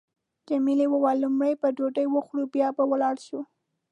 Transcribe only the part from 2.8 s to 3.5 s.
ولاړ شو.